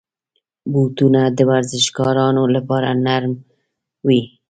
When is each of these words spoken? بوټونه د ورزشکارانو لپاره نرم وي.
بوټونه 0.71 1.21
د 1.37 1.39
ورزشکارانو 1.49 2.43
لپاره 2.55 2.89
نرم 3.05 3.33
وي. 4.07 4.21